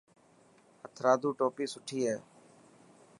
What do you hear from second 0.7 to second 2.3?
هٿرادو ٽوپي سٺي هي.